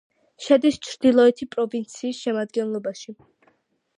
შედის 0.45 0.79
ჩრდილოეთი 0.87 1.47
პროვინციის 1.57 2.21
შემადგენლობაში. 2.27 3.17